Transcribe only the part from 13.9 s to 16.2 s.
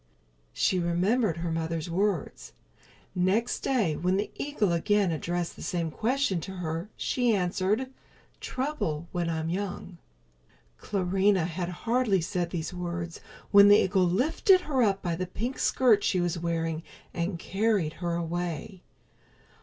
lifted her up by the pink skirt she